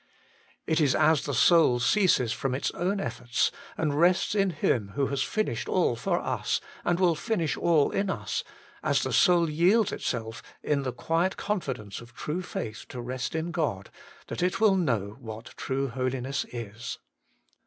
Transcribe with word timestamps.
It 0.65 0.81
is 0.81 0.95
as 0.95 1.25
the 1.25 1.33
soul 1.35 1.79
ceases 1.79 2.33
from 2.33 2.55
its 2.55 2.71
own 2.71 2.99
efforts, 2.99 3.51
and 3.77 3.93
rests 3.93 4.33
in 4.33 4.49
Him 4.49 4.93
who 4.95 5.05
has 5.09 5.21
finished 5.21 5.69
all 5.69 5.95
for 5.95 6.19
us, 6.19 6.59
and 6.83 6.99
will 6.99 7.13
finish 7.13 7.55
all 7.55 7.91
in 7.91 8.09
us, 8.09 8.43
as 8.81 9.03
the 9.03 9.13
soul 9.13 9.47
yields 9.47 9.91
itself 9.91 10.41
in 10.63 10.81
the 10.81 10.91
quiet 10.91 11.37
confidence 11.37 12.01
of 12.01 12.15
true 12.15 12.41
faith 12.41 12.87
to 12.89 12.99
rest 12.99 13.35
in 13.35 13.51
God, 13.51 13.91
that 14.25 14.41
it 14.41 14.59
will 14.59 14.75
know 14.75 15.17
what 15.19 15.53
true 15.55 15.89
Holiness 15.89 16.47
is. 16.51 16.97